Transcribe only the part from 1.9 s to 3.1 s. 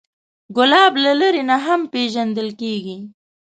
پیژندل کېږي.